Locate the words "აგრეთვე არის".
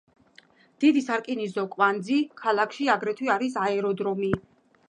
2.97-3.63